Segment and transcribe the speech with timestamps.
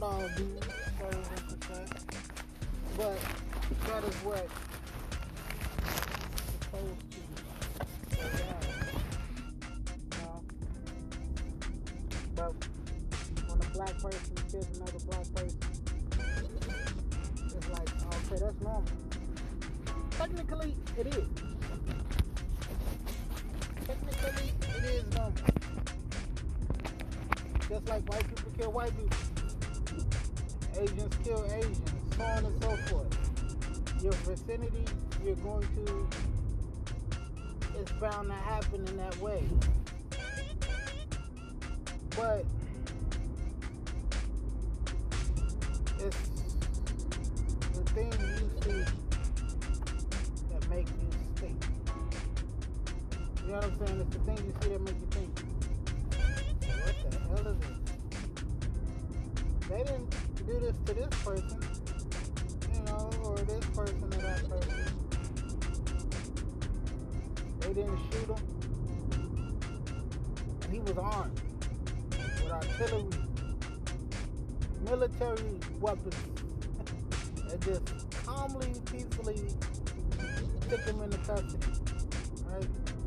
[0.00, 0.66] not all dudes
[0.98, 1.90] shows and percent,
[2.96, 3.18] but
[3.86, 4.46] that is what
[6.60, 7.00] supposed
[8.10, 8.16] to
[10.16, 10.44] down.
[12.36, 12.54] But
[13.48, 15.58] when a black person kills another black person,
[17.56, 18.84] it's like, okay, that's normal.
[20.10, 21.28] Technically, it is.
[23.86, 25.32] Technically, it is normal.
[27.68, 29.27] Just like white people kill white people.
[30.80, 31.80] Asians kill Asians,
[32.16, 34.02] so on and so forth.
[34.02, 34.84] Your vicinity,
[35.24, 36.06] you're going to,
[37.80, 39.42] it's bound to happen in that way.
[42.16, 42.44] But
[72.80, 73.04] artillery,
[74.84, 76.14] military weapons.
[77.50, 77.82] and just
[78.24, 79.36] calmly, peacefully
[80.60, 81.66] stick him in the custody.
[82.46, 82.97] Right?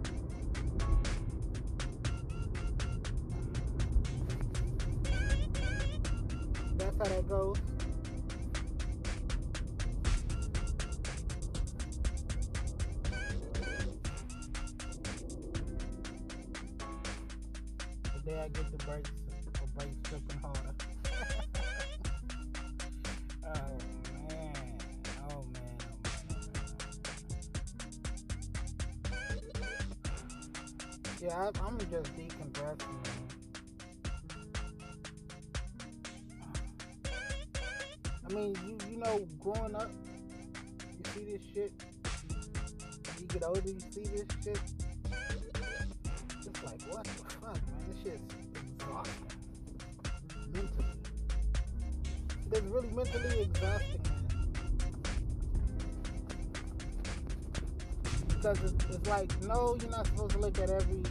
[59.82, 61.02] You're not supposed to look at every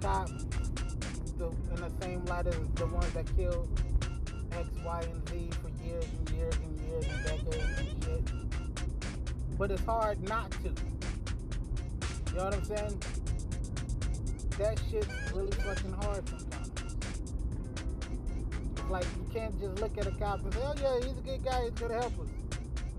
[0.00, 0.28] cop
[1.38, 3.68] the, in the same light as the ones that killed
[4.52, 9.58] X, Y, and Z for years and years and years and decades and shit.
[9.58, 10.68] But it's hard not to.
[10.68, 13.02] You know what I'm saying?
[14.58, 16.70] That shit's really fucking hard sometimes.
[18.90, 21.44] Like you can't just look at a cop and say, oh yeah, he's a good
[21.44, 22.28] guy, he's gonna help us.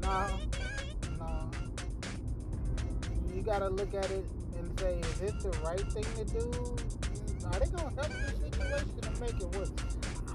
[0.02, 0.28] No,
[1.18, 1.50] no.
[3.36, 4.26] You gotta look at it
[4.59, 6.78] and say, is it the right thing to do?
[7.46, 9.70] Are they gonna help the situation and make it work?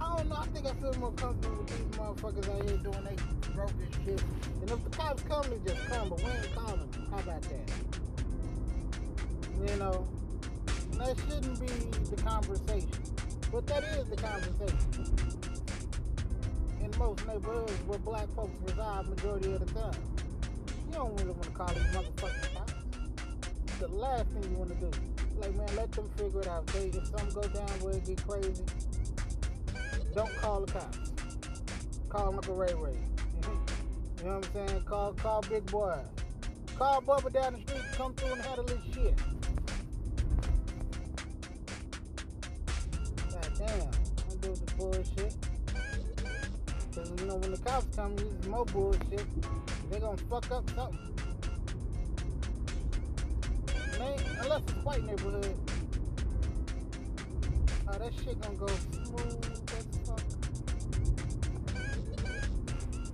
[0.01, 0.37] I don't know.
[0.37, 3.17] I think I feel more comfortable with these motherfuckers out here doing they
[3.53, 4.23] broken shit.
[4.61, 6.89] And if the cops come, they just come, but we ain't calling.
[7.11, 7.71] How about that?
[9.61, 10.07] You know,
[10.99, 11.67] that shouldn't be
[12.15, 12.91] the conversation.
[13.53, 14.79] But that is the conversation.
[16.83, 19.95] In most neighborhoods where black folks reside majority of the time.
[20.89, 21.85] You don't really want to call these.
[21.95, 22.54] It's
[23.89, 24.91] the last thing you want to do.
[25.39, 26.67] Like, man, let them figure it out.
[26.69, 28.65] They, if something go down where it get crazy,
[30.15, 30.99] don't call the cops.
[32.09, 32.97] Call Uncle Ray Ray.
[33.41, 34.21] Mm-hmm.
[34.21, 34.83] You know what I'm saying?
[34.85, 35.99] Call call Big Boy.
[36.79, 39.17] Call Bubba down the street come through and handle this shit.
[43.31, 43.79] God damn.
[43.79, 45.37] Don't do the bullshit.
[46.95, 49.27] Cause you know when the cops come, use more bullshit.
[49.91, 51.24] They gonna fuck up something.
[53.99, 55.57] Man, unless it's white neighborhood.
[57.87, 59.45] Oh, that shit gonna go smooth
[59.77, 60.21] as fuck.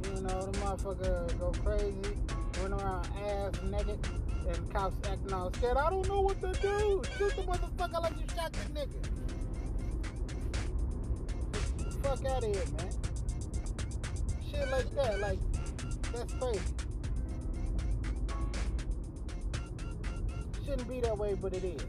[0.05, 2.17] You know, the motherfucker go crazy,
[2.63, 3.99] run around ass naked,
[4.49, 5.77] and cops acting all scared.
[5.77, 7.03] I don't know what to do.
[7.19, 9.00] Shoot the motherfucker like you shot the nigga.
[12.03, 12.93] Fuck out of here, man.
[14.50, 15.38] Shit like that, like,
[16.12, 16.80] that's crazy.
[20.70, 21.84] Shouldn't be that way, but it is.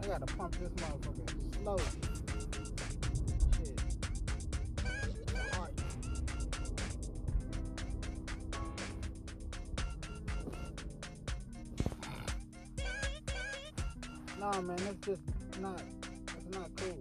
[0.00, 1.78] I gotta pump this motherfucker slow.
[3.58, 3.80] Shit.
[14.38, 15.22] Nah, man, it's just
[15.60, 15.82] not.
[16.38, 17.00] It's not cool.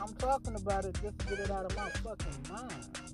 [0.00, 3.05] I'm talking about it just to get it out of my fucking mind.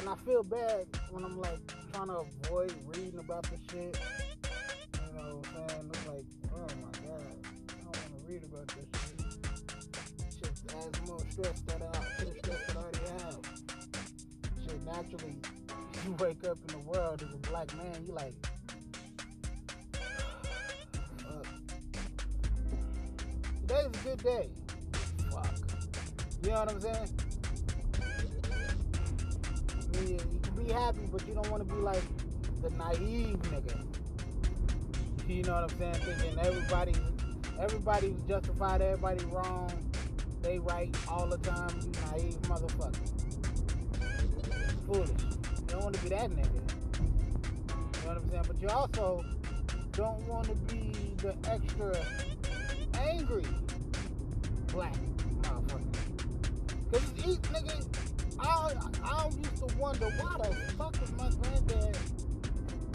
[0.00, 0.08] Shit.
[0.08, 1.58] And I feel bad when I'm like
[1.92, 3.98] trying to avoid reading about the shit.
[4.94, 5.90] You know what I'm saying?
[5.92, 6.24] It's like,
[6.54, 7.36] oh my god.
[7.68, 9.20] I don't want to read about this shit.
[10.38, 13.40] Shit adds more stress that I to the stress that I already have.
[14.64, 15.36] Shit, naturally,
[16.06, 18.34] you wake up in the world as a black man, you like.
[23.66, 24.50] Today's a good day.
[25.30, 25.54] Fuck.
[26.42, 27.29] You know what I'm saying?
[30.08, 32.02] You can be happy, but you don't want to be like
[32.62, 33.84] the naive nigga.
[35.28, 35.94] You know what I'm saying?
[35.94, 36.94] Thinking everybody,
[37.60, 39.70] everybody justified, everybody wrong,
[40.42, 41.70] they right all the time.
[41.80, 42.96] You naive motherfucker.
[44.86, 45.10] Foolish.
[45.10, 46.54] You don't want to be that nigga.
[46.54, 47.02] You
[48.02, 48.44] know what I'm saying?
[48.46, 49.24] But you also
[49.92, 51.94] don't want to be the extra
[52.98, 53.44] angry
[54.68, 54.94] black
[55.42, 55.82] motherfucker.
[56.90, 57.86] Cause each nigga,
[58.42, 61.96] I I used to wonder why the fuck was my granddad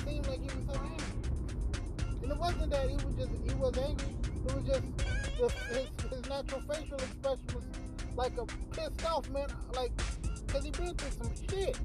[0.06, 1.06] seemed like he was so angry.
[2.24, 4.16] And it wasn't that he was just he was angry.
[4.48, 4.84] It was just,
[5.38, 7.64] just his, his natural facial expression was
[8.16, 9.92] like a pissed off man, like
[10.48, 11.78] cause he been through some shit.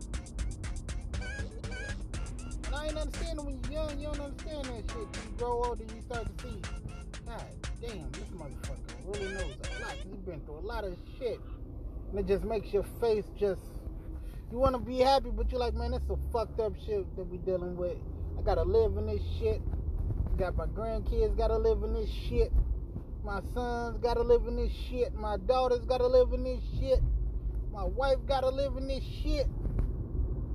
[2.67, 4.99] And I ain't understanding when you're young, you don't understand that shit.
[4.99, 6.61] You grow older, you start to see,
[7.27, 7.45] God
[7.81, 9.95] damn, this motherfucker really knows a lot.
[10.05, 11.41] He's been through a lot of shit.
[12.11, 13.61] And it just makes your face just
[14.51, 17.25] you want to be happy, but you're like, man, that's some fucked up shit that
[17.25, 17.97] we dealing with.
[18.37, 19.63] I gotta live in this shit.
[20.37, 22.51] Got my grandkids gotta live in this shit.
[23.23, 25.15] My sons gotta live in this shit.
[25.15, 26.99] My daughters gotta live in this shit.
[27.73, 29.47] My wife gotta live in this shit.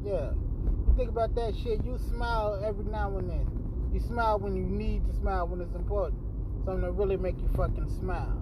[0.04, 0.32] Yeah.
[0.32, 3.48] You think about that shit, you smile every now and then.
[3.94, 6.20] You smile when you need to smile when it's important.
[6.66, 8.42] Something that really make you fucking smile.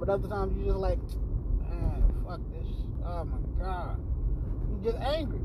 [0.00, 0.98] But other times you just like.
[3.12, 3.98] Oh my god.
[4.70, 5.40] You just angry.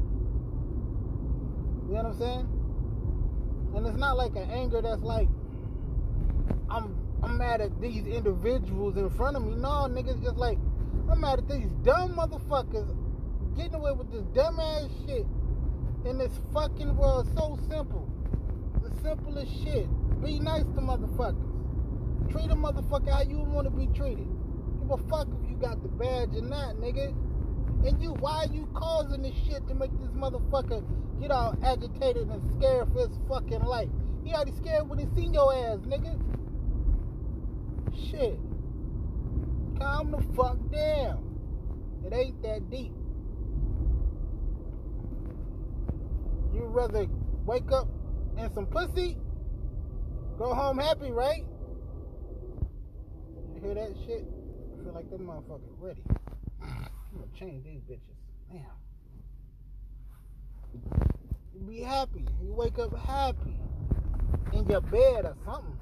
[1.87, 2.47] You know what I'm saying?
[3.75, 5.27] And it's not like an anger that's like
[6.69, 9.55] I'm I'm mad at these individuals in front of me.
[9.55, 10.59] No, niggas just like
[11.09, 12.95] I'm mad at these dumb motherfuckers
[13.57, 15.25] getting away with this dumb ass shit
[16.05, 17.27] in this fucking world.
[17.35, 18.07] So simple.
[18.83, 19.87] The simplest shit.
[20.21, 22.31] Be nice to motherfuckers.
[22.31, 24.27] Treat a motherfucker how you want to be treated.
[24.79, 27.15] Give a fuck if you got the badge or not, nigga.
[27.85, 30.83] And you, why are you causing this shit to make this motherfucker
[31.21, 33.89] get all agitated and scared for his fucking life?
[34.23, 36.19] He already scared when he seen your ass, nigga.
[38.09, 38.39] Shit.
[39.79, 41.23] Calm the fuck down.
[42.05, 42.91] It ain't that deep.
[46.53, 47.05] You'd rather
[47.45, 47.87] wake up
[48.37, 49.17] and some pussy,
[50.39, 51.45] go home happy, right?
[53.53, 54.25] You hear that shit?
[54.73, 56.01] I feel like that motherfucker ready.
[57.15, 58.17] I'm gonna change these bitches.
[58.51, 58.61] Damn.
[61.67, 62.25] Be happy.
[62.43, 63.57] You wake up happy.
[64.51, 65.77] In your bed or something.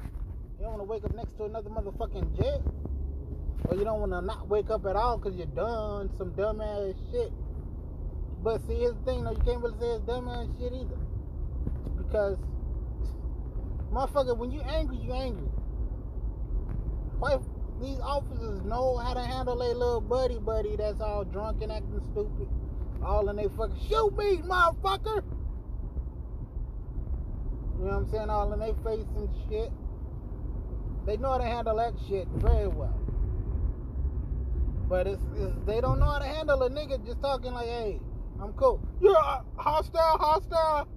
[0.60, 2.62] You don't wanna wake up next to another motherfucking jet.
[3.66, 7.32] Or you don't wanna not wake up at all because you're done some dumbass shit.
[8.44, 11.00] But see, here's the thing, though, you can't really say it's dumbass shit either.
[11.98, 12.38] Because,
[13.92, 15.50] motherfucker, when you angry, you angry.
[17.20, 17.38] Why
[17.84, 22.02] these officers know how to handle a little buddy buddy that's all drunk and acting
[22.12, 22.48] stupid.
[23.04, 25.24] All in they fucking shoot me, motherfucker.
[27.78, 28.30] You know what I'm saying?
[28.30, 29.72] All in their face and shit.
[31.06, 32.98] They know how to handle that shit very well.
[34.88, 38.00] But it's, it's they don't know how to handle a nigga just talking like, hey,
[38.42, 38.80] I'm cool.
[39.02, 39.16] You're
[39.58, 40.88] hostile, hostile.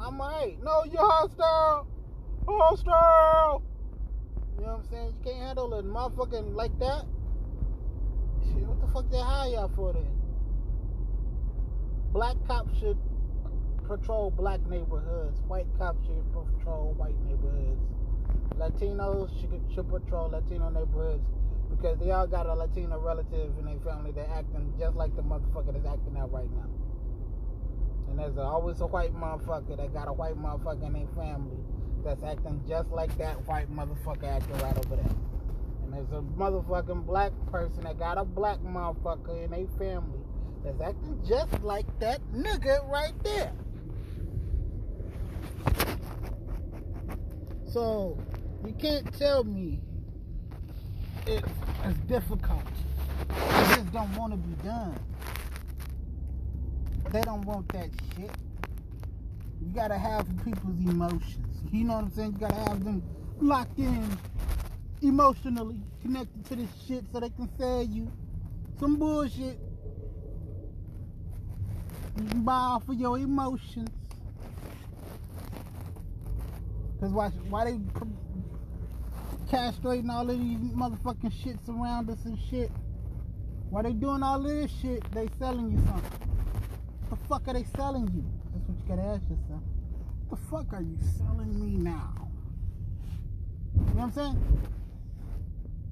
[0.00, 0.58] I'm alright.
[0.62, 1.86] No, you're hostile.
[2.48, 3.65] Hostile.
[4.58, 5.06] You know what I'm saying?
[5.06, 7.04] You can't handle a motherfucking like that.
[8.40, 10.08] Shit, what the fuck they hire y'all for then?
[12.12, 12.96] Black cops should
[13.86, 15.40] patrol black neighborhoods.
[15.46, 17.84] White cops should patrol white neighborhoods.
[18.56, 21.24] Latinos should, should patrol Latino neighborhoods
[21.68, 25.22] because they all got a Latino relative in their family that acting just like the
[25.22, 26.70] motherfucker that's acting out right now.
[28.08, 31.60] And there's always a white motherfucker that got a white motherfucker in their family
[32.06, 35.16] that's acting just like that white motherfucker acting right over there.
[35.82, 40.20] And there's a motherfucking black person that got a black motherfucker in their family
[40.64, 43.52] that's acting just like that nigga right there.
[47.72, 48.16] So
[48.64, 49.80] you can't tell me
[51.26, 51.48] it's,
[52.06, 52.62] difficult.
[53.28, 54.96] They just don't want to be done.
[57.10, 58.30] They don't want that shit.
[59.60, 61.45] You gotta have people's emotions.
[61.72, 62.32] You know what I'm saying?
[62.32, 63.02] You gotta have them
[63.40, 64.18] locked in
[65.02, 68.10] emotionally connected to this shit so they can sell you
[68.78, 69.58] some bullshit.
[72.16, 73.90] You can buy off of your emotions.
[77.00, 77.28] Cause why?
[77.50, 77.78] Why they
[79.50, 82.70] castrating all of these motherfucking shits around us and shit.
[83.68, 86.20] Why they doing all of this shit, they selling you something.
[87.08, 88.24] What the fuck are they selling you?
[88.54, 89.62] That's what you gotta ask yourself.
[90.28, 92.28] What the fuck are you selling me now?
[93.74, 94.68] You know what I'm saying?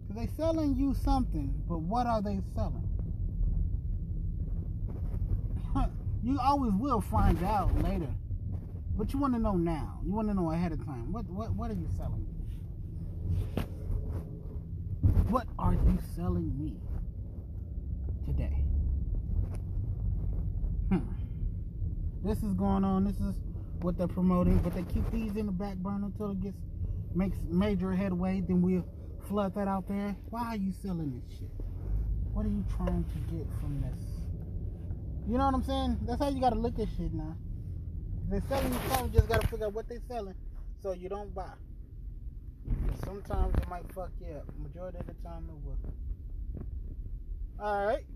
[0.08, 2.88] Cause they selling you something, but what are they selling?
[6.24, 8.12] you always will find out later.
[8.96, 10.00] But you want to know now.
[10.04, 11.12] You want to know ahead of time.
[11.12, 12.26] What what what are you selling?
[15.28, 16.76] What are you selling me
[18.24, 18.64] today?
[20.90, 20.98] Hmm.
[22.24, 23.04] This is going on.
[23.04, 23.34] This is
[23.84, 26.56] what they're promoting, but they keep these in the back burner until it gets
[27.14, 28.40] makes major headway.
[28.40, 28.86] Then we'll
[29.28, 30.16] flood that out there.
[30.30, 31.50] Why are you selling this shit?
[32.32, 34.00] What are you trying to get from this?
[35.28, 35.98] You know what I'm saying?
[36.06, 37.36] That's how you gotta look at shit now.
[38.30, 40.34] They're selling you something, just gotta figure out what they're selling
[40.82, 41.52] so you don't buy.
[43.04, 44.46] Sometimes it might fuck you up.
[44.58, 45.76] Majority of the time it will.
[47.60, 48.06] Alright.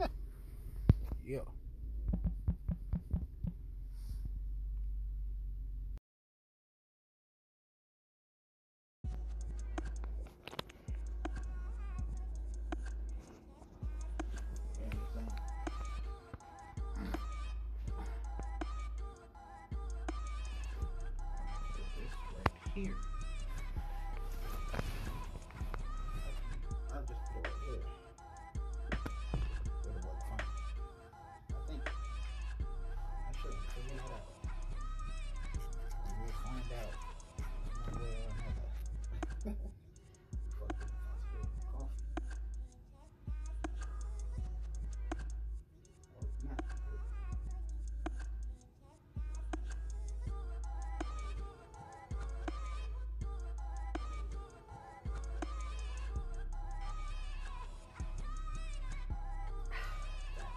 [1.24, 1.38] yeah.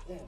[0.07, 0.19] Damn,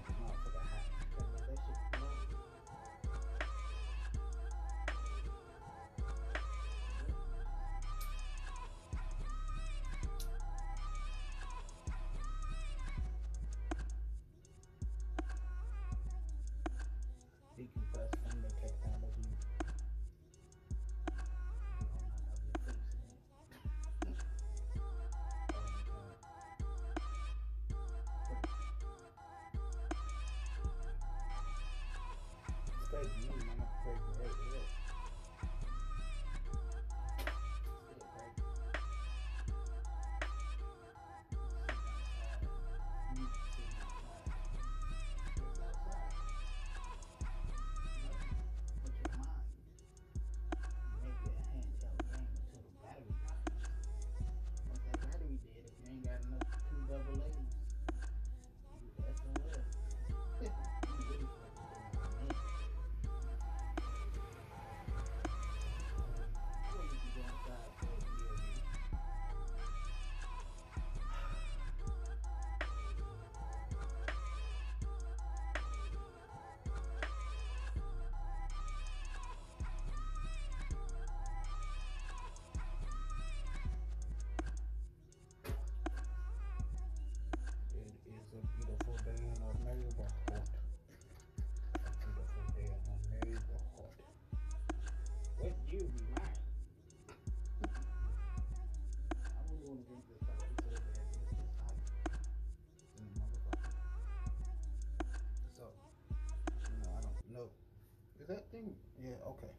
[108.26, 108.74] Is that thing?
[108.98, 109.54] Yeah, okay.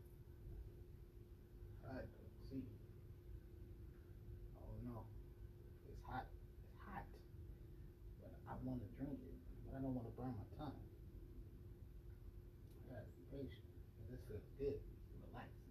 [1.86, 2.10] Alright,
[2.50, 2.66] see.
[4.58, 5.06] Oh no.
[5.86, 6.26] It's hot.
[6.26, 7.06] It's hot.
[8.18, 9.38] But I want to drink it,
[9.70, 10.74] but I don't want to burn my tongue.
[12.74, 13.70] I gotta be patient.
[14.10, 14.82] This feels good.
[15.30, 15.70] Relaxing.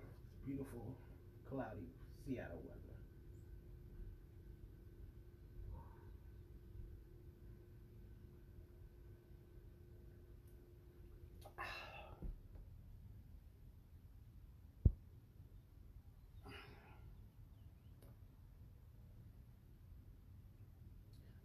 [0.00, 0.16] It's
[0.48, 0.96] beautiful,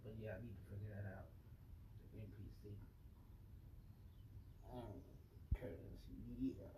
[0.03, 1.27] But yeah, I need to figure that out.
[2.15, 2.71] The NPC.
[4.71, 4.95] Um,
[5.59, 5.75] cause
[6.39, 6.71] yeah.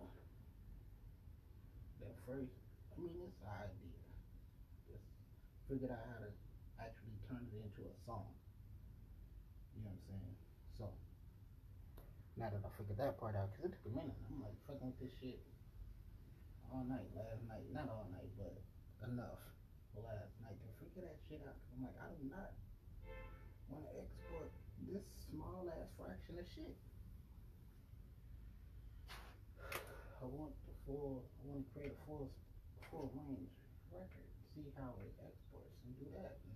[2.01, 2.55] That first,
[2.95, 4.01] I mean, it's an idea.
[4.87, 5.03] Just
[5.67, 6.31] figured out how to
[6.79, 8.31] actually turn it into a song.
[9.75, 10.35] You know what I'm saying?
[10.79, 10.85] So,
[12.39, 14.15] Now that I figured that part out, because it took a minute.
[14.31, 15.43] I'm like fucking with this shit
[16.71, 17.67] all night last night.
[17.75, 18.55] Not all night, but
[19.03, 19.43] enough
[19.99, 21.59] last night to figure that shit out.
[21.75, 22.55] I'm like, I do not
[23.67, 24.47] want to export
[24.87, 26.79] this small ass fraction of shit.
[30.23, 32.31] I want the full, I want to create a full,
[32.87, 33.51] full range
[33.91, 36.39] record, see how it exports and do that.
[36.39, 36.55] And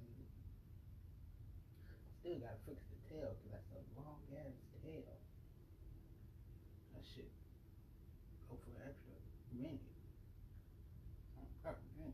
[2.24, 5.20] still gotta fix the tail, cause that's a long ass tail.
[6.96, 7.28] That shit
[8.48, 9.12] go for an extra
[9.52, 9.84] minute.
[11.66, 12.14] Oh, man.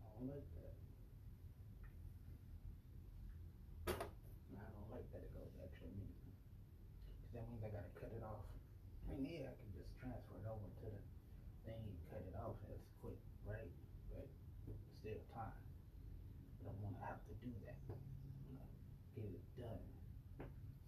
[0.00, 0.74] I don't like that.
[4.56, 6.16] I don't like that it goes extra minute.
[7.20, 8.48] Cause that means I gotta cut it off.
[9.06, 11.02] I mean, yeah, I can just transfer it over to the
[11.68, 13.70] thing and cut it off as quick, right?
[14.08, 14.24] But
[15.04, 15.52] still time.
[15.52, 17.76] I don't wanna have to do that.
[17.76, 17.92] I
[18.48, 18.66] wanna
[19.14, 19.84] get it done.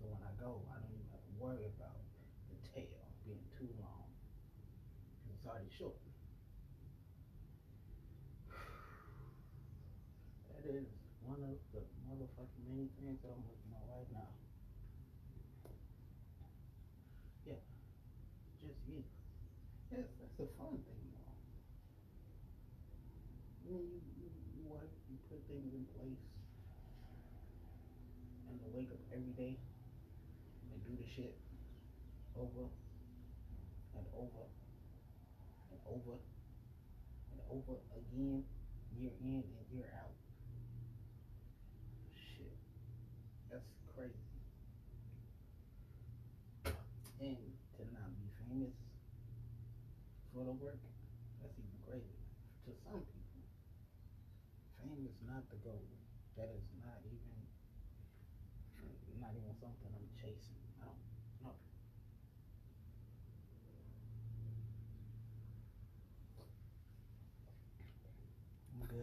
[0.01, 2.01] So when I go, I don't even have to worry about
[2.49, 4.09] the tail being too long.
[4.09, 6.01] Cause it's already short.
[10.57, 10.89] That is
[11.29, 14.33] one of the motherfucking many things that I'm working on right now.
[17.47, 17.61] Yeah,
[18.65, 19.05] just you.
[19.93, 21.37] Yes, that's the fun thing, though.
[23.69, 26.25] When you, you, you work, you put things in place,
[28.49, 31.37] and to wake up every day and do the shit
[32.37, 32.69] over
[33.97, 34.45] and over
[35.73, 38.43] and over and again,
[38.99, 40.11] year in and year out.
[42.19, 42.51] Shit.
[43.51, 44.27] That's crazy.
[47.23, 47.39] And
[47.79, 48.75] to not be famous
[50.35, 50.83] for the work,
[51.39, 52.19] that's even crazy.
[52.67, 53.43] To some people,
[54.83, 55.87] fame is not the goal.
[56.35, 57.23] That is not even
[59.19, 60.59] not even something I'm chasing.
[60.79, 60.95] I don't
[61.43, 61.59] know.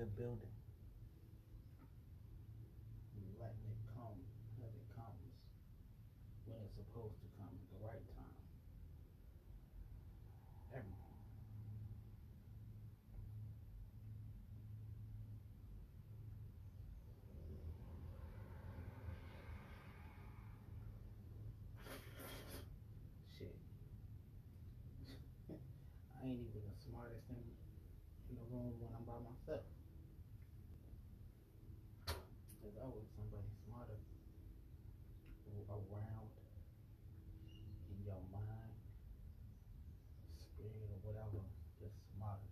[0.06, 0.54] Good building.
[3.42, 4.22] Letting it come
[4.62, 5.34] as it comes
[6.46, 8.38] when it's supposed to come at the right time.
[10.78, 11.18] Everything.
[23.34, 23.58] Shit.
[26.22, 27.42] I ain't even the smartest in,
[28.30, 29.66] in the room when I'm by myself.
[32.66, 33.94] There's always somebody smarter
[35.70, 36.34] around
[37.94, 38.74] in your mind,
[40.50, 41.46] spirit or whatever,
[41.78, 42.50] just smarter.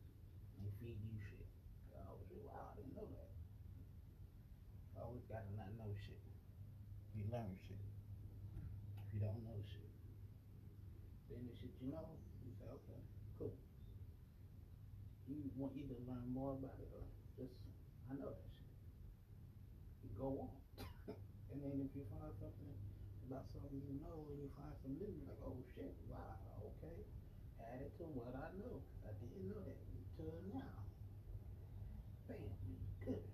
[0.62, 1.50] They feed you shit.
[1.98, 3.32] I always be, wow, I didn't know that.
[4.94, 6.22] I always gotta not know shit.
[7.18, 7.82] You learn shit.
[9.02, 9.90] If you don't know shit.
[11.34, 12.06] Then the shit you know,
[12.46, 13.02] you say, okay,
[13.42, 13.58] cool.
[15.26, 17.02] You want to learn more about it or
[17.34, 17.58] just
[18.06, 18.70] I know that shit.
[20.06, 20.54] You go on.
[21.50, 22.74] and then if you find something
[23.26, 26.38] about something you know and you find some new, you're like, oh shit, wow,
[26.70, 27.02] okay.
[27.58, 28.78] Add it to what I know.
[29.10, 30.78] I didn't know that until now.
[32.30, 32.38] Bam,
[33.02, 33.26] good.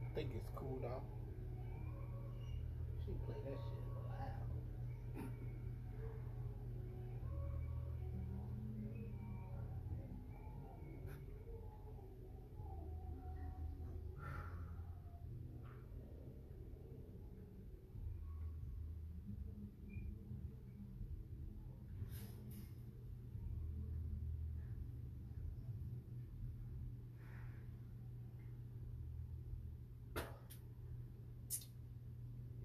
[0.00, 1.02] I think it's cool though.
[3.04, 4.48] She play that shit loud.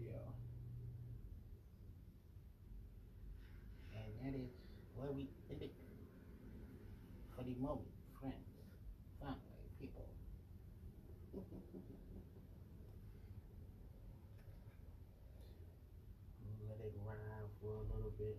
[0.03, 0.27] Yeah.
[3.95, 4.51] And that is
[4.95, 5.71] where we it
[7.35, 7.85] for the moment,
[8.19, 8.35] friends,
[9.19, 9.37] family,
[9.79, 10.05] people.
[16.67, 18.37] Let it ride for a little bit.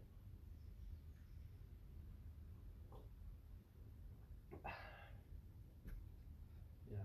[6.91, 7.05] Yeah.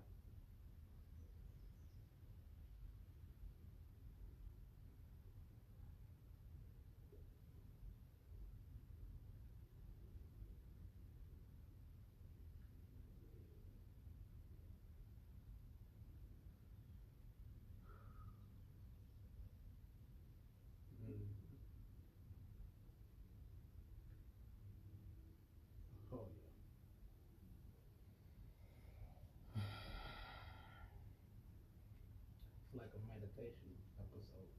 [33.49, 34.49] Conversation episode.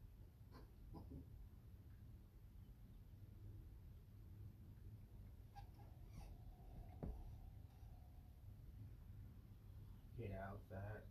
[10.18, 11.02] Get outside.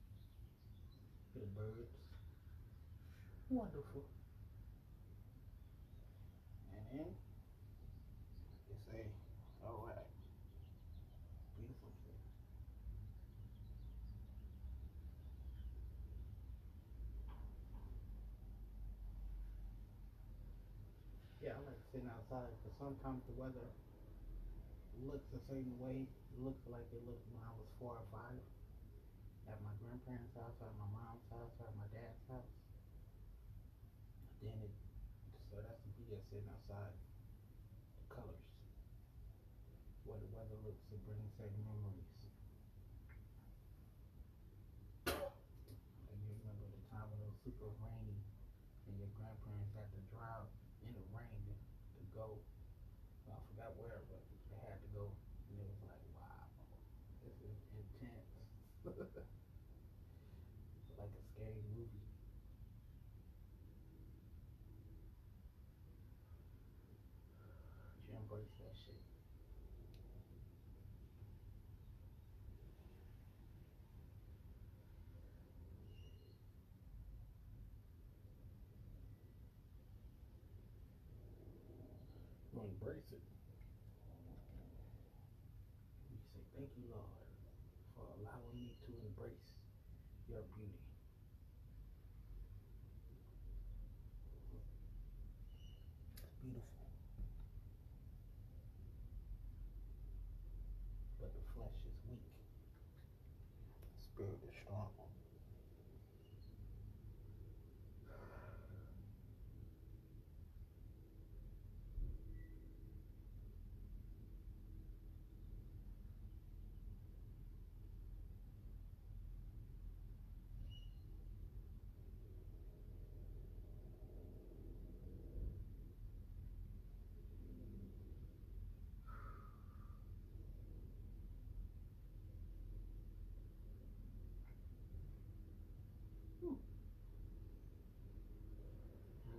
[1.36, 1.96] The birds.
[3.50, 4.04] Wonderful.
[6.76, 7.08] And then
[8.70, 9.06] you say,
[9.65, 10.06] alright.
[11.58, 11.89] Beautiful.
[21.42, 23.67] Yeah, I like sitting outside because sometimes the weather
[25.06, 26.06] looks a certain way.
[26.06, 28.39] It looks like it looked when I was four or five.
[29.49, 32.54] At my grandparents' house, at my mom's house, at my dad's house.
[34.45, 34.69] Then it,
[35.49, 36.93] so that's the beauty of sitting outside.
[36.93, 38.45] The colors.
[40.06, 42.10] What the weather looks, it brings certain memories.
[45.10, 48.21] And you remember the time when it was super rainy
[48.86, 50.45] and your grandparents had to drive
[50.86, 51.54] in the rain to,
[51.97, 52.38] to go.
[53.30, 55.10] I forgot where, but they had to go.
[55.49, 56.45] And it was like, wow,
[57.25, 58.30] this is intense.
[60.97, 62.04] like a scary movie.
[68.10, 68.99] You embrace that shit.
[83.00, 83.24] Embrace it.
[86.12, 87.08] You say, Thank you, Lord,
[87.96, 89.56] for allowing me to embrace
[90.28, 90.84] your beauty.
[96.12, 96.92] It's beautiful.
[101.22, 102.28] But the flesh is weak.
[103.80, 104.92] The spirit is strong.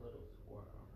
[0.00, 0.90] Little squirrel.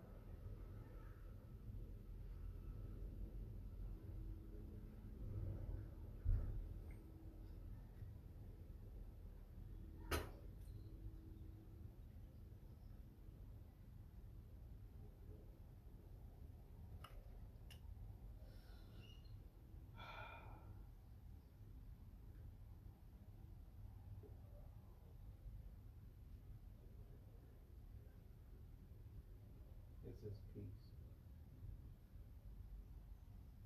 [30.23, 30.63] Is peace.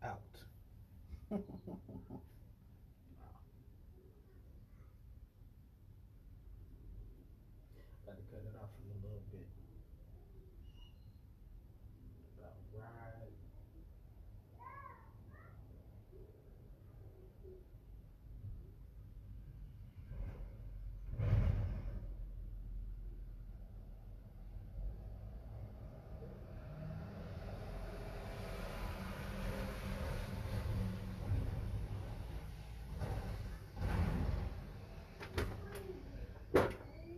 [0.03, 0.19] Out.
[1.29, 1.37] Got
[8.15, 9.47] to cut it off a little bit.
[12.39, 13.35] About right.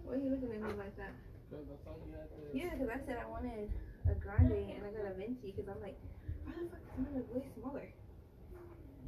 [0.04, 1.14] Why are you looking at me like that?
[1.50, 2.54] Cause I saw you had the.
[2.54, 3.68] Yeah, because I said I wanted
[4.08, 5.98] a grande and I got a venti because I'm like,
[6.46, 7.88] why the fuck is mine way smaller?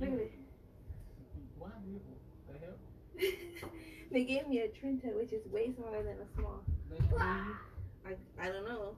[0.02, 0.34] Look at it.
[1.58, 1.70] Why?
[2.50, 2.78] The hell?
[4.12, 6.60] they gave me a Trenta, which is way smaller than a small.
[8.06, 8.98] I, I don't know.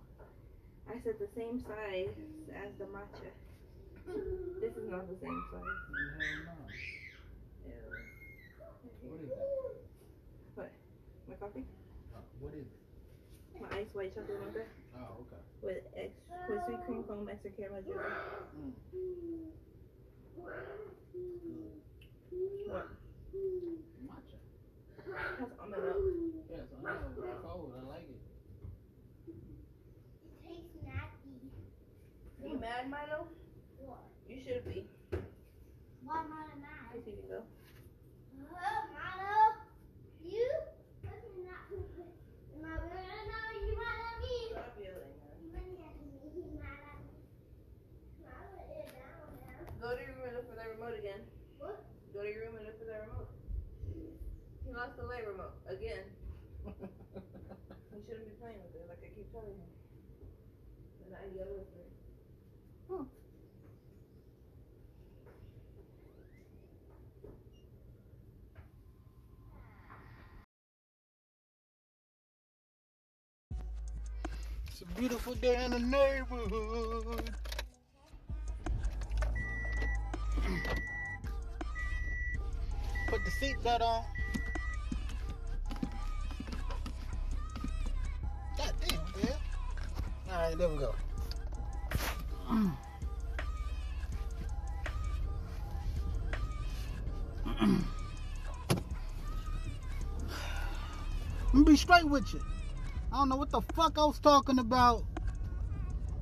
[0.89, 2.15] I said the same size
[2.49, 3.29] as the matcha.
[4.61, 5.61] This is not the same size.
[6.21, 6.55] Hell no.
[9.03, 9.11] Ew.
[10.55, 10.71] What is?
[11.27, 11.65] My coffee?
[12.15, 12.84] Uh, what is it?
[13.61, 14.65] My ice white chocolate mocha
[14.97, 15.41] Oh, okay.
[15.61, 16.11] with ex
[16.49, 17.97] with sweet cream foam, extra caramel jelly.
[18.59, 18.71] Mm.
[20.35, 20.53] Good.
[22.67, 22.87] What?
[24.07, 24.37] Matcha.
[25.39, 25.97] Has almond milk.
[26.49, 26.97] Yes, I know.
[27.17, 27.71] It's cold.
[27.77, 28.21] I like it.
[29.27, 31.37] It tastes nasty.
[32.43, 33.27] You mad, Milo?
[33.79, 34.03] What?
[34.27, 34.87] You should be.
[36.03, 36.95] Why am I mad?
[36.95, 37.41] If you can go.
[38.51, 39.35] Oh, Milo,
[40.21, 40.49] you?
[41.03, 41.65] Look at that.
[41.71, 44.35] Am I gonna know you mad at me?
[44.51, 45.37] Stop yelling, man.
[45.41, 46.11] You mad at me.
[46.33, 47.13] You mad at me.
[48.25, 49.69] Milo, you're down now.
[49.81, 51.21] Go to your room and look for that remote again.
[51.61, 51.77] What?
[52.13, 52.75] Go to your room and look
[55.15, 55.23] for that remote.
[55.23, 56.03] He lost the light remote again.
[57.95, 59.55] You shouldn't be playing with it, like I keep telling him.
[60.99, 61.85] But now you gotta listen.
[74.67, 77.31] It's a beautiful day in the neighborhood.
[83.07, 84.03] Put the seatbelt on.
[90.35, 90.93] Alright, there we go.
[101.53, 102.41] I'm be straight with you.
[103.13, 105.05] I don't know what the fuck I was talking about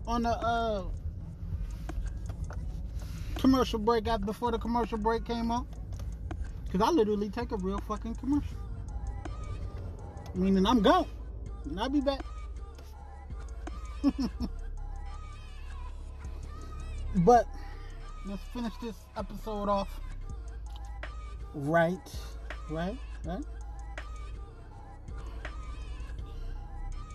[0.05, 0.83] on the uh,
[3.33, 5.65] commercial break after before the commercial break came on.
[6.71, 8.57] Cause I literally take a real fucking commercial.
[10.35, 11.07] Meaning I'm gone.
[11.65, 12.21] And I'll be back.
[17.17, 17.47] but
[18.25, 19.89] let's finish this episode off.
[21.53, 21.99] Right.
[22.69, 22.97] Right.
[23.25, 23.43] Right.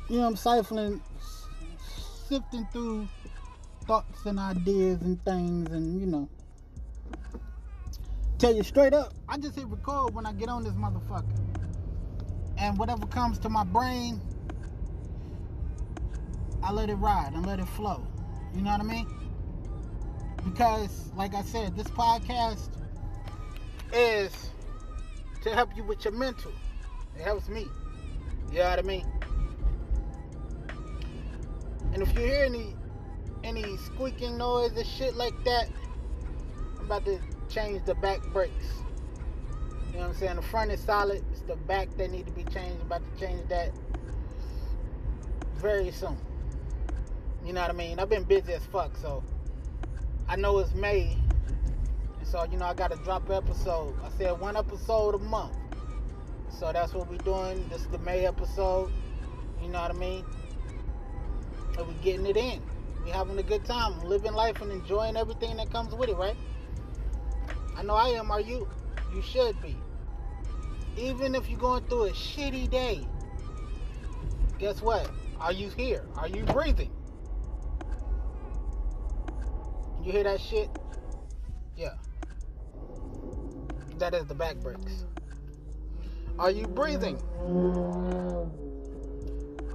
[0.09, 1.01] you know, I'm siphoning,
[2.29, 3.09] sifting through
[3.87, 6.29] thoughts and ideas and things, and you know,
[8.39, 11.25] tell you straight up, I just hit record when I get on this motherfucker,
[12.57, 14.21] and whatever comes to my brain,
[16.69, 18.07] I let it ride and let it flow.
[18.55, 19.07] You know what I mean?
[20.45, 22.69] Because, like I said, this podcast
[23.91, 24.51] is
[25.45, 26.53] to help you with your mental.
[27.17, 27.67] It helps me.
[28.53, 29.07] You know what I mean?
[31.95, 32.77] And if you hear any
[33.43, 35.71] any squeaking noise or shit like that,
[36.81, 38.53] I'm about to change the back brakes.
[39.87, 40.37] You know what I'm saying?
[40.37, 41.25] The front is solid.
[41.33, 42.77] It's the back that need to be changed.
[42.79, 43.73] I'm about to change that
[45.57, 46.19] very soon.
[47.49, 47.99] You know what I mean?
[47.99, 49.25] I've been busy as fuck, so
[50.29, 51.17] I know it's May.
[52.23, 53.95] So, you know, I gotta drop episode.
[54.05, 55.57] I said one episode a month.
[56.51, 57.67] So that's what we're doing.
[57.71, 58.93] This is the May episode.
[59.63, 60.27] You know what I mean?
[61.79, 62.61] And we're getting it in.
[63.03, 66.37] We're having a good time, living life and enjoying everything that comes with it, right?
[67.79, 68.31] I know I am.
[68.31, 68.69] Are you?
[69.15, 69.75] You should be.
[70.99, 73.07] Even if you're going through a shitty day,
[74.59, 75.11] guess what?
[75.41, 76.05] Are you here?
[76.15, 76.91] Are you breathing?
[80.09, 80.71] You hear that shit?
[81.77, 81.93] Yeah.
[83.99, 85.05] That is the back brakes.
[86.39, 87.21] Are you breathing?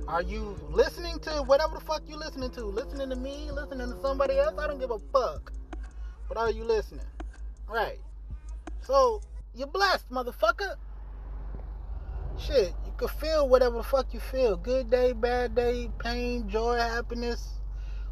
[0.08, 2.66] Are you listening to whatever the fuck you listening to?
[2.66, 3.52] Listening to me?
[3.52, 4.56] Listening to somebody else?
[4.58, 5.54] I don't give a fuck.
[6.28, 7.06] But are you listening?
[7.70, 8.00] Right.
[8.82, 9.22] So,
[9.54, 10.78] you're blessed, motherfucker.
[12.40, 14.58] Shit, you can feel whatever the fuck you feel.
[14.58, 17.60] Good day, bad day, pain, joy, happiness,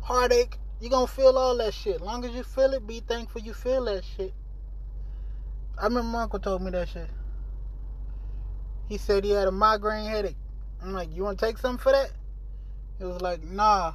[0.02, 0.60] heartache.
[0.82, 2.02] You gonna feel all that shit.
[2.02, 4.34] Long as you feel it, be thankful you feel that shit.
[5.78, 7.10] I remember my uncle told me that shit.
[8.90, 10.38] He said he had a migraine headache.
[10.82, 12.12] I'm like, you want to take something for that?
[12.98, 13.94] He was like, nah.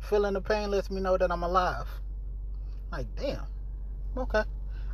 [0.00, 1.86] Feeling the pain lets me know that I'm alive.
[2.90, 3.46] I'm like, damn.
[4.16, 4.42] Okay.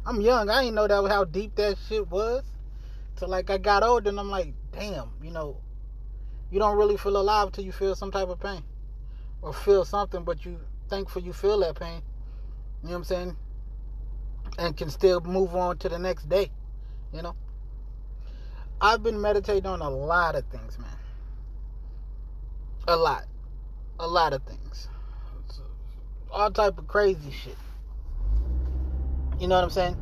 [0.07, 0.51] I'm young.
[0.51, 2.45] I didn't know that how deep that shit was.
[3.17, 5.57] So like I got older and I'm like, damn, you know,
[6.51, 8.63] you don't really feel alive till you feel some type of pain.
[9.41, 12.03] Or feel something, but you thankful you feel that pain.
[12.83, 13.37] You know what I'm saying?
[14.59, 16.51] And can still move on to the next day.
[17.12, 17.35] You know?
[18.81, 20.97] I've been meditating on a lot of things, man.
[22.87, 23.25] A lot.
[23.99, 24.88] A lot of things.
[26.31, 27.57] All type of crazy shit.
[29.38, 29.97] You know what I'm saying?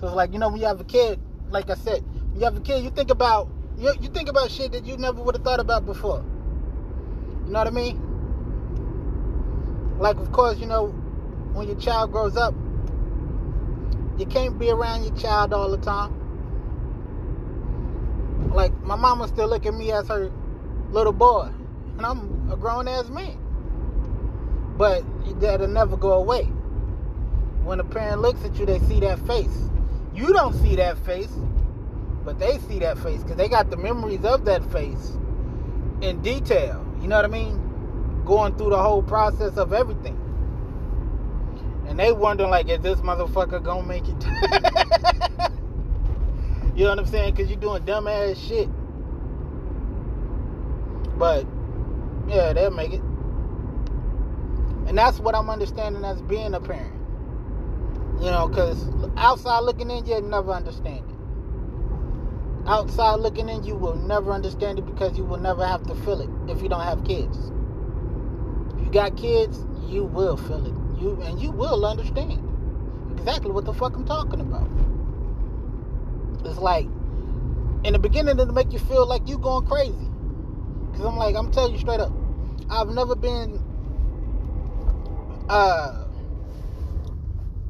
[0.00, 1.20] So it's like, you know, when you have a kid,
[1.50, 4.72] like I said, you have a kid, you think about you, you think about shit
[4.72, 6.24] that you never would have thought about before.
[7.46, 8.13] You know what I mean?
[9.98, 10.88] Like of course, you know,
[11.52, 12.54] when your child grows up,
[14.18, 16.12] you can't be around your child all the time.
[18.52, 20.30] Like my mama still look at me as her
[20.90, 21.50] little boy
[21.96, 23.38] and I'm a grown ass man.
[24.76, 25.04] But
[25.40, 26.44] that'll never go away.
[27.62, 29.70] When a parent looks at you, they see that face.
[30.14, 31.32] You don't see that face,
[32.24, 35.16] but they see that face because they got the memories of that face
[36.00, 36.84] in detail.
[37.00, 37.63] You know what I mean?
[38.24, 40.18] Going through the whole process of everything.
[41.86, 44.24] And they wondering like, is this motherfucker gonna make it?
[46.74, 47.34] you know what I'm saying?
[47.34, 48.68] Because you're doing dumb ass shit.
[51.18, 51.46] But
[52.28, 53.02] yeah, they'll make it.
[54.86, 56.94] And that's what I'm understanding as being a parent.
[58.20, 62.68] You know, because outside looking in, you'll never understand it.
[62.68, 66.20] outside looking in, you will never understand it because you will never have to feel
[66.20, 67.36] it if you don't have kids.
[68.94, 71.02] Got kids, you will feel it.
[71.02, 72.38] You and you will understand
[73.18, 74.68] exactly what the fuck I'm talking about.
[76.44, 76.86] It's like
[77.82, 80.08] in the beginning it'll make you feel like you going crazy.
[80.92, 82.12] Cause I'm like, I'm telling you straight up,
[82.70, 83.60] I've never been
[85.48, 86.04] uh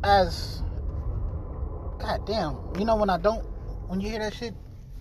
[0.05, 0.61] as
[2.01, 3.41] god damn, you know when I don't
[3.89, 4.53] when you hear that shit,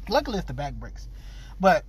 [0.08, 1.10] luckily it's the back brakes.
[1.60, 1.84] But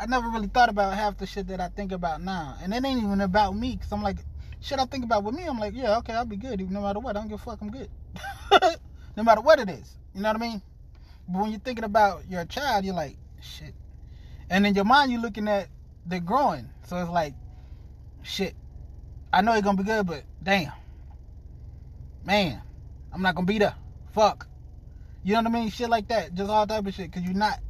[0.00, 2.56] I never really thought about half the shit that I think about now.
[2.62, 4.16] And it ain't even about me, because I'm like,
[4.58, 6.58] shit I think about with me, I'm like, yeah, okay, I'll be good.
[6.70, 7.90] No matter what, I don't give a fuck, I'm good.
[9.16, 9.98] no matter what it is.
[10.14, 10.62] You know what I mean?
[11.28, 13.74] But when you're thinking about your child, you're like, shit.
[14.48, 15.68] And in your mind, you're looking at
[16.06, 16.70] they're growing.
[16.86, 17.34] So it's like,
[18.22, 18.54] shit.
[19.34, 20.72] I know it's gonna be good, but damn.
[22.24, 22.62] Man,
[23.12, 23.74] I'm not gonna be there.
[24.12, 24.48] Fuck.
[25.22, 25.70] You know what I mean?
[25.70, 26.34] Shit like that.
[26.34, 27.12] Just all type of shit.
[27.12, 27.60] Cause you're not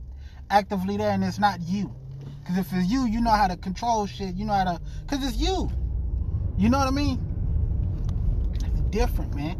[0.48, 1.92] actively there and it's not you.
[2.50, 4.34] Cause if it's you, you know how to control shit.
[4.34, 5.70] You know how to cause it's you.
[6.58, 7.20] You know what I mean?
[8.54, 9.56] It's different, man.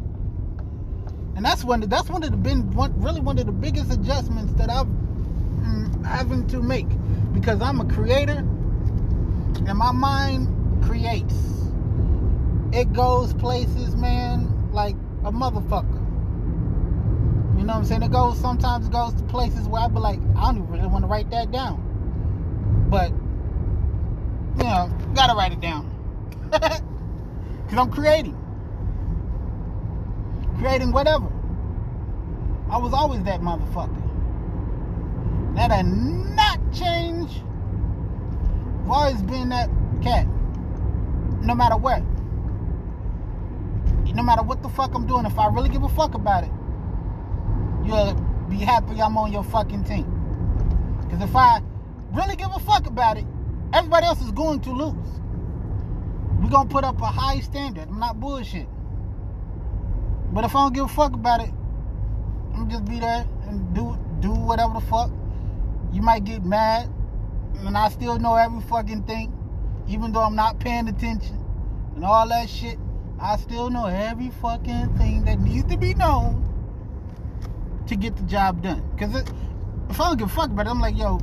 [1.37, 4.55] And that's one that's one of the been one, really one of the biggest adjustments
[4.55, 6.89] that I've mm, having to make.
[7.33, 11.37] Because I'm a creator and my mind creates.
[12.73, 15.95] It goes places, man, like a motherfucker.
[17.57, 18.03] You know what I'm saying?
[18.03, 20.89] It goes sometimes it goes to places where I be like, I don't even really
[20.89, 21.87] want to write that down.
[22.91, 23.13] But
[24.59, 25.89] you know, gotta write it down.
[26.51, 28.37] Cause I'm creating.
[30.59, 31.27] Creating whatever.
[32.69, 33.97] I was always that motherfucker.
[35.55, 37.43] That had not changed.
[38.85, 39.71] I've always been that
[40.03, 40.27] cat.
[41.43, 42.03] No matter what.
[44.15, 46.51] No matter what the fuck I'm doing, if I really give a fuck about it,
[47.87, 48.15] you'll
[48.49, 50.07] be happy I'm on your fucking team.
[51.05, 51.63] Because if I
[52.13, 53.25] really give a fuck about it,
[53.73, 55.21] everybody else is going to lose.
[56.41, 57.89] We're to put up a high standard.
[57.89, 58.67] I'm not bullshit.
[60.33, 61.51] But if I don't give a fuck about it,
[62.55, 65.11] I'm just be there and do do whatever the fuck.
[65.93, 66.89] You might get mad,
[67.59, 69.33] and I still know every fucking thing,
[69.89, 71.39] even though I'm not paying attention
[71.95, 72.79] and all that shit.
[73.21, 76.47] I still know every fucking thing that needs to be known
[77.87, 78.83] to get the job done.
[78.99, 79.31] Cause it,
[79.91, 81.19] if I don't give a fuck about it, I'm like, yo,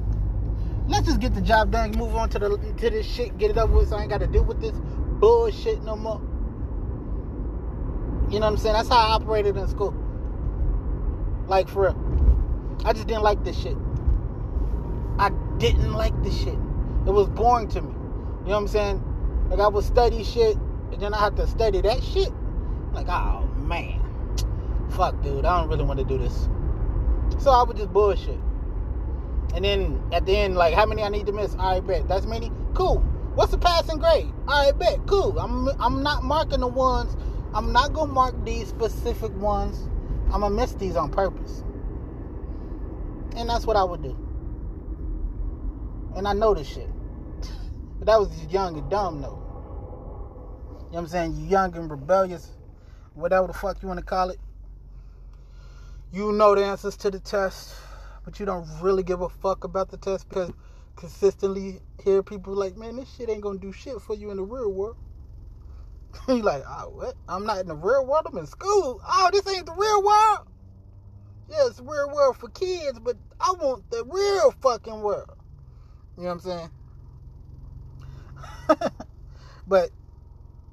[0.88, 3.58] let's just get the job done, move on to the to this shit, get it
[3.58, 4.76] over with, so I ain't got to deal with this
[5.19, 6.21] bullshit no more.
[8.30, 8.73] You know what I'm saying?
[8.73, 9.93] That's how I operated in school.
[11.47, 12.84] Like for real.
[12.86, 13.78] I just didn't like this shit.
[15.17, 16.58] I didn't like this shit.
[17.08, 17.89] It was boring to me.
[17.89, 19.47] You know what I'm saying?
[19.50, 20.58] Like I would study shit
[20.91, 22.32] and then I have to study that shit.
[22.91, 24.02] Like, oh man.
[24.91, 26.50] Fuck dude, I don't really want to do this.
[27.39, 28.39] So I would just bullshit.
[29.54, 31.56] And then at the end, like how many I need to miss?
[31.58, 32.08] I bet.
[32.08, 32.52] That's many?
[32.74, 33.00] Cool.
[33.36, 34.32] What's the passing grade?
[34.48, 35.06] I bet.
[35.08, 35.40] Cool.
[35.40, 37.16] I'm I'm not marking the ones.
[37.54, 39.88] I'm not gonna mark these specific ones.
[40.34, 41.64] I'm gonna miss these on purpose.
[43.36, 44.18] And that's what I would do.
[46.16, 46.90] And I know this shit.
[48.00, 49.44] But that was young and dumb though.
[50.88, 51.36] You know what I'm saying?
[51.36, 52.52] You young and rebellious,
[53.14, 54.40] whatever the fuck you want to call it.
[56.12, 57.76] You know the answers to the test,
[58.28, 60.52] but you don't really give a fuck about the test because
[60.98, 64.44] consistently hear people like, man, this shit ain't gonna do shit for you in the
[64.44, 64.98] real world.
[66.28, 67.16] you like, oh, what?
[67.30, 68.25] I'm not in the real world.
[68.30, 69.00] I'm in school.
[69.08, 70.40] Oh, this ain't the real world.
[71.50, 75.32] Yeah, it's real world for kids, but I want the real fucking world.
[76.17, 76.69] You know what I'm
[78.69, 78.90] saying?
[79.67, 79.92] but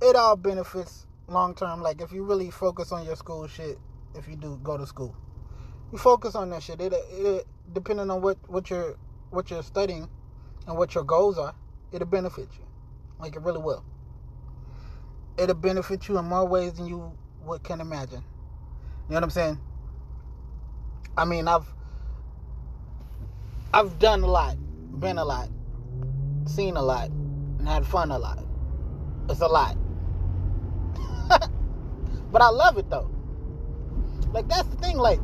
[0.02, 1.82] it all benefits long term.
[1.82, 3.78] Like if you really focus on your school shit,
[4.16, 5.14] if you do go to school,
[5.95, 6.80] you focus on that shit.
[6.80, 8.97] It, it depending on what what you're
[9.30, 10.09] what you're studying
[10.66, 11.55] and what your goals are,
[11.92, 12.66] it'll benefit you.
[13.20, 13.84] Like it really will.
[15.38, 17.12] It'll benefit you in more ways than you
[17.45, 18.24] would can imagine.
[19.09, 19.61] You know what I'm saying?
[21.16, 21.72] I mean, I've
[23.72, 24.57] I've done a lot,
[24.99, 25.49] been a lot,
[26.47, 28.45] seen a lot, and had fun a lot.
[29.28, 29.76] It's a lot.
[32.32, 33.09] but I love it though.
[34.32, 34.97] Like that's the thing.
[34.97, 35.20] Like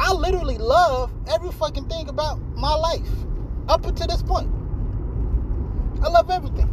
[0.00, 3.08] I literally love every fucking thing about my life
[3.68, 4.48] up until this point.
[6.02, 6.68] I love everything.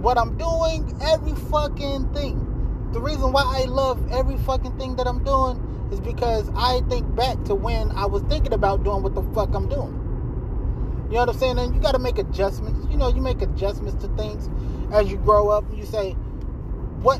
[0.00, 2.88] What I'm doing, every fucking thing.
[2.92, 5.58] The reason why I love every fucking thing that I'm doing
[5.92, 9.54] is because I think back to when I was thinking about doing what the fuck
[9.54, 9.92] I'm doing.
[11.08, 11.58] You know what I'm saying?
[11.58, 12.86] And you got to make adjustments.
[12.90, 14.48] You know, you make adjustments to things
[14.92, 15.68] as you grow up.
[15.68, 16.12] And You say,
[17.02, 17.18] what,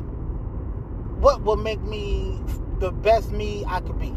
[1.19, 2.41] what will make me
[2.79, 4.13] the best me I could be?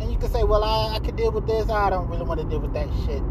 [0.00, 1.68] And you can say, well, I, I could deal with this.
[1.70, 3.22] I don't really want to deal with that shit.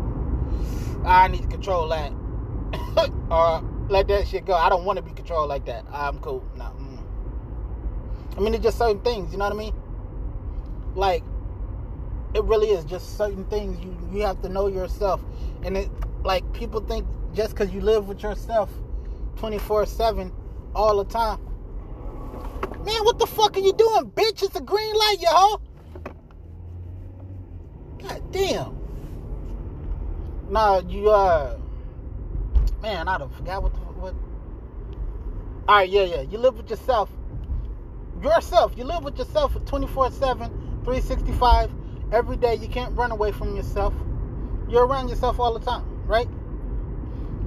[1.06, 2.12] I need to control that.
[3.32, 4.54] or let that shit go.
[4.54, 5.86] I don't want to be controlled like that.
[5.92, 6.44] I'm cool.
[6.56, 6.66] No.
[6.66, 7.00] Mm.
[8.38, 9.32] I mean, it's just certain things.
[9.32, 9.74] You know what I mean?
[10.96, 11.24] Like,
[12.34, 13.80] it really is just certain things.
[13.80, 15.22] You you have to know yourself,
[15.64, 15.90] and it
[16.24, 18.70] like people think just because you live with yourself,
[19.38, 20.32] twenty four seven,
[20.76, 21.40] all the time.
[22.88, 24.44] Man, what the fuck are you doing, bitch?
[24.44, 25.62] It's a green light, hoe.
[28.00, 28.78] God damn.
[30.50, 31.58] Nah, you uh
[32.82, 34.16] man, I don't forgot what the what
[35.68, 36.22] Alright, yeah, yeah.
[36.22, 37.10] You live with yourself.
[38.22, 38.72] Yourself.
[38.78, 40.14] You live with yourself for 24-7,
[40.86, 41.72] 365.
[42.14, 43.94] Every day you can't run away from yourself.
[44.70, 46.30] You're around yourself all the time, right?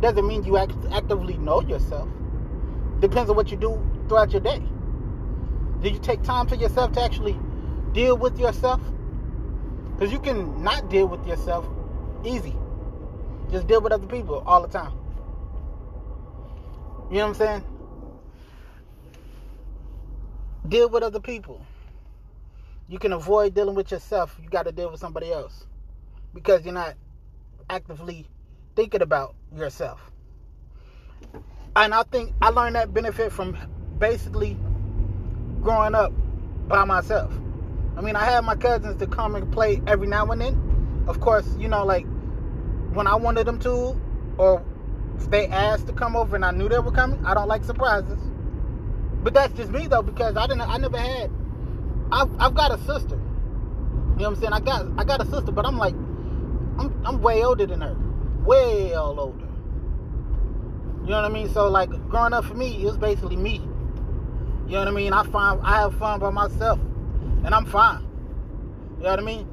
[0.03, 2.09] Doesn't mean you act- actively know yourself.
[3.01, 4.61] Depends on what you do throughout your day.
[5.81, 7.39] Do you take time to yourself to actually
[7.93, 8.81] deal with yourself?
[9.93, 11.65] Because you can not deal with yourself
[12.25, 12.57] easy.
[13.53, 14.93] Just deal with other people all the time.
[17.09, 17.65] You know what I'm saying?
[20.67, 21.65] Deal with other people.
[22.89, 24.37] You can avoid dealing with yourself.
[24.43, 25.67] You got to deal with somebody else
[26.35, 26.95] because you're not
[27.69, 28.27] actively
[28.75, 30.11] thinking about yourself.
[31.77, 33.57] And I think I learned that benefit from
[34.01, 34.57] basically
[35.63, 36.13] growing up
[36.67, 37.33] by myself.
[37.97, 41.05] I mean, I had my cousins to come and play every now and then.
[41.07, 42.07] Of course, you know, like
[42.93, 44.01] when I wanted them to,
[44.39, 44.65] or
[45.17, 47.63] if they asked to come over and I knew they were coming, I don't like
[47.63, 48.19] surprises.
[49.23, 51.31] But that's just me though, because I didn't, I never had.
[52.11, 53.17] I've, I've got a sister.
[53.17, 54.53] You know what I'm saying?
[54.53, 57.97] I got, I got a sister, but I'm like, I'm, I'm way older than her,
[58.45, 59.47] way older.
[61.03, 61.53] You know what I mean?
[61.53, 63.70] So like, growing up for me, it was basically me.
[64.71, 65.13] You know what I mean?
[65.13, 66.79] I find I have fun by myself,
[67.45, 68.07] and I'm fine.
[68.99, 69.49] You know what I mean?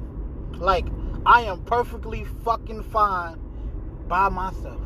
[0.52, 0.86] Like,
[1.26, 3.36] I am perfectly fucking fine
[4.06, 4.80] by myself.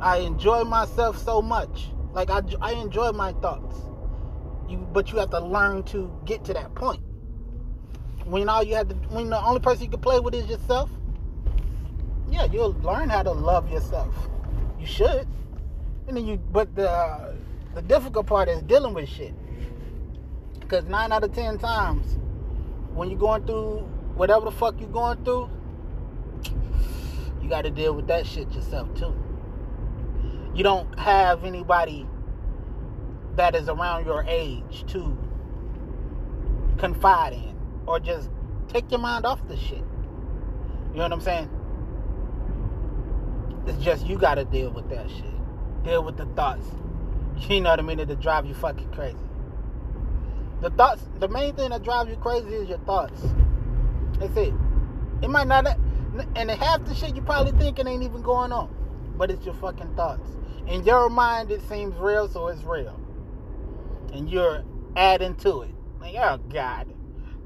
[0.00, 1.88] I enjoy myself so much.
[2.14, 3.76] Like I, I enjoy my thoughts.
[4.66, 7.02] You, but you have to learn to get to that point.
[8.24, 10.88] When all you have to, when the only person you can play with is yourself.
[12.30, 14.14] Yeah, you'll learn how to love yourself.
[14.78, 15.28] You should.
[16.08, 17.36] And then you, but the
[17.74, 19.34] the difficult part is dealing with shit.
[20.60, 22.18] Because nine out of ten times,
[22.94, 23.78] when you're going through
[24.14, 25.48] whatever the fuck you're going through,
[27.42, 29.14] you got to deal with that shit yourself too.
[30.54, 32.06] You don't have anybody
[33.36, 35.16] that is around your age to
[36.78, 37.56] confide in
[37.86, 38.30] or just
[38.68, 39.84] take your mind off the shit.
[40.90, 41.50] You know what I'm saying?
[43.66, 45.84] It's just you got to deal with that shit.
[45.84, 46.66] Deal with the thoughts.
[47.48, 47.98] You know what I mean?
[47.98, 49.16] That drive you fucking crazy.
[50.60, 53.22] The thoughts, the main thing that drives you crazy is your thoughts.
[54.18, 54.52] That's it.
[55.22, 55.66] It might not,
[56.36, 58.74] and half the shit you probably thinking ain't even going on,
[59.16, 60.28] but it's your fucking thoughts.
[60.66, 63.00] In your mind, it seems real, so it's real,
[64.12, 64.62] and you're
[64.96, 65.70] adding to it.
[66.00, 66.92] Like, oh God,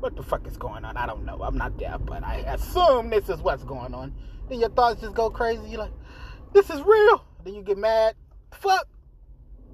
[0.00, 0.96] what the fuck is going on?
[0.96, 1.40] I don't know.
[1.42, 4.12] I'm not there, but I assume this is what's going on.
[4.48, 5.68] Then your thoughts just go crazy.
[5.68, 5.92] You're like,
[6.52, 7.24] this is real.
[7.44, 8.14] Then you get mad.
[8.52, 8.88] Fuck.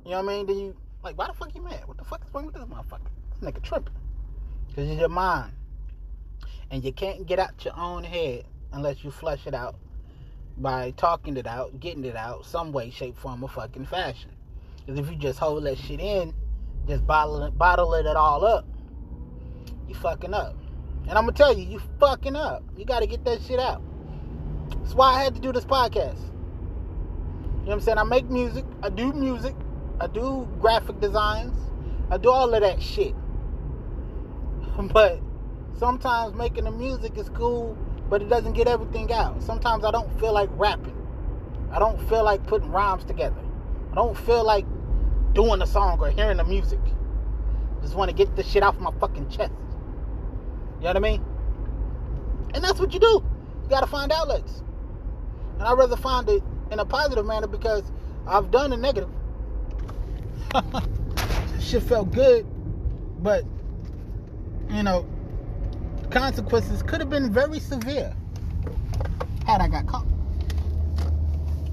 [0.05, 0.47] You know what I mean?
[0.47, 1.87] Then you like, why the fuck you mad?
[1.87, 3.09] What the fuck is wrong with this motherfucker?
[3.41, 3.95] This nigga tripping.
[4.75, 5.53] Cause it's your mind.
[6.71, 9.77] And you can't get out your own head unless you flush it out
[10.57, 14.31] by talking it out, getting it out, some way, shape, form, or fucking fashion.
[14.77, 16.35] Because if you just hold that shit in,
[16.87, 18.67] just bottle it, bottle it all up,
[19.89, 20.55] you fucking up.
[21.09, 22.63] And I'm gonna tell you, you fucking up.
[22.77, 23.83] You gotta get that shit out.
[24.81, 26.21] That's why I had to do this podcast.
[26.21, 27.99] You know what I'm saying?
[27.99, 29.55] I make music, I do music,
[30.01, 31.55] I do graphic designs,
[32.11, 33.15] I do all of that shit.
[34.93, 35.21] but
[35.79, 37.77] sometimes making the music is cool,
[38.09, 39.43] but it doesn't get everything out.
[39.43, 40.97] Sometimes I don't feel like rapping.
[41.71, 43.43] I don't feel like putting rhymes together.
[43.93, 44.65] I don't feel like
[45.35, 46.81] doing a song or hearing the music.
[47.83, 49.53] Just want to get this shit off my fucking chest.
[50.79, 51.25] You know what I mean?
[52.55, 53.23] And that's what you do.
[53.63, 54.63] You gotta find outlets.
[55.59, 57.85] And I'd rather find it in a positive manner because
[58.27, 59.11] I've done a negative.
[61.61, 62.47] Shit felt good,
[63.23, 63.45] but
[64.69, 65.07] you know,
[66.11, 68.15] consequences could have been very severe
[69.47, 70.07] had I got caught.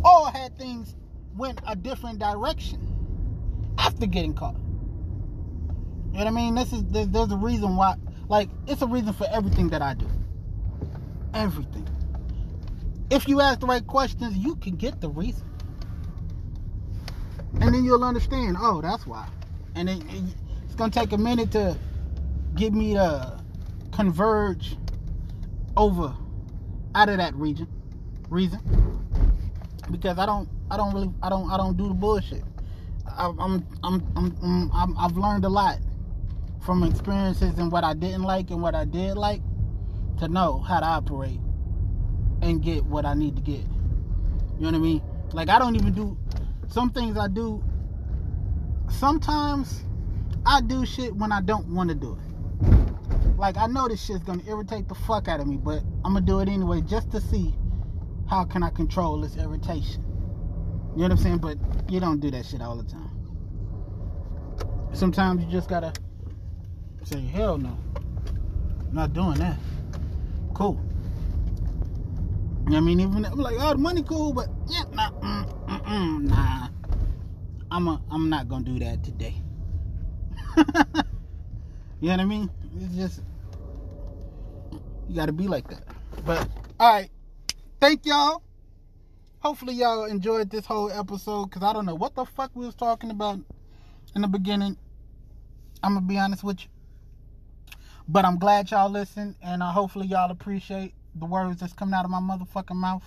[0.04, 0.96] Or had things
[1.36, 2.80] went a different direction
[3.78, 4.56] after getting caught.
[6.14, 6.56] You know what I mean?
[6.56, 7.96] This is there's, a reason why
[8.30, 10.08] like it's a reason for everything that I do.
[11.34, 11.88] Everything.
[13.10, 15.48] If you ask the right questions, you can get the reason.
[17.62, 19.28] And then you'll understand, oh, that's why.
[19.76, 20.04] And then
[20.66, 21.78] it's gonna take a minute to
[22.56, 23.40] give me to
[23.92, 24.78] converge
[25.76, 26.14] over
[26.96, 27.68] out of that region
[28.30, 28.60] reason
[29.92, 32.44] because I don't I don't really I don't I don't do the bullshit.
[33.18, 35.80] I'm I'm I'm, I'm, I'm I've learned a lot
[36.66, 39.42] from experiences and what I didn't like and what I did like
[40.20, 41.40] to know how to operate
[42.42, 43.62] and get what I need to get.
[43.62, 45.02] You know what I mean?
[45.32, 46.18] Like I don't even do
[46.70, 47.64] some things I do.
[48.90, 49.84] Sometimes
[50.46, 53.38] I do shit when I don't want to do it.
[53.38, 56.22] Like I know this shit's gonna irritate the fuck out of me, but I'm gonna
[56.22, 57.54] do it anyway just to see
[58.30, 60.04] how can I control this irritation.
[60.96, 61.38] You know what I'm saying?
[61.38, 61.58] But
[61.90, 63.12] you don't do that shit all the time.
[64.94, 65.94] Sometimes you just gotta
[67.04, 67.78] say, hell no.
[68.80, 69.58] I'm not doing that.
[70.54, 70.82] Cool.
[72.76, 73.00] I mean?
[73.00, 76.68] Even I'm like, oh, the money cool, but yeah, nah, mm, mm, mm, nah.
[77.72, 79.36] I'm a, I'm not gonna do that today.
[80.58, 80.64] you
[82.10, 82.50] know what I mean?
[82.80, 83.22] It's just
[85.08, 85.84] you gotta be like that.
[86.26, 86.48] But
[86.80, 87.10] all right,
[87.80, 88.44] thank y'all.
[89.40, 92.76] Hopefully y'all enjoyed this whole episode because I don't know what the fuck we was
[92.76, 93.40] talking about
[94.16, 94.78] in the beginning.
[95.84, 96.70] I'm gonna be honest with you,
[98.08, 102.06] but I'm glad y'all listened, and uh, hopefully y'all appreciate the words that's coming out
[102.06, 103.04] of my motherfucking mouth.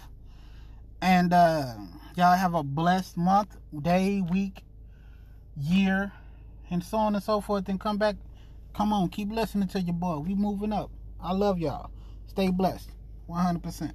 [1.03, 1.75] And uh,
[2.17, 4.63] y'all have a blessed month, day, week,
[5.57, 6.13] year,
[6.71, 7.69] and so on and so forth.
[7.69, 8.17] And come back.
[8.75, 10.19] Come on, keep listening to your boy.
[10.19, 10.91] We moving up.
[11.21, 11.91] I love y'all.
[12.27, 12.91] Stay blessed.
[13.29, 13.93] 100%.